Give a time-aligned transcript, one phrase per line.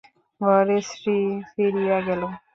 [0.41, 1.17] ঘরের শ্রী
[1.49, 2.21] ফিরিয়া গেল।